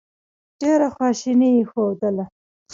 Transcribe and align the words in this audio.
ډېره 0.61 0.87
خواشیني 0.95 1.49
یې 1.57 1.63
ښودله. 1.71 2.25